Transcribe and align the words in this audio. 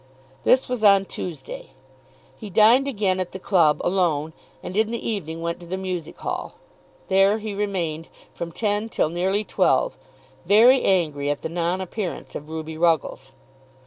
This 0.45 0.67
was 0.67 0.83
on 0.83 1.05
Tuesday. 1.05 1.73
He 2.35 2.49
dined 2.49 2.87
again 2.87 3.19
at 3.19 3.33
the 3.33 3.39
club, 3.39 3.79
alone, 3.83 4.33
and 4.63 4.75
in 4.75 4.89
the 4.89 5.07
evening 5.07 5.41
went 5.41 5.59
to 5.59 5.67
the 5.67 5.77
Music 5.77 6.17
Hall. 6.17 6.55
There 7.07 7.37
he 7.37 7.53
remained 7.53 8.07
from 8.33 8.51
ten 8.51 8.89
till 8.89 9.09
nearly 9.09 9.43
twelve, 9.43 9.99
very 10.43 10.81
angry 10.81 11.29
at 11.29 11.43
the 11.43 11.49
non 11.49 11.81
appearance 11.81 12.33
of 12.33 12.49
Ruby 12.49 12.79
Ruggles. 12.79 13.33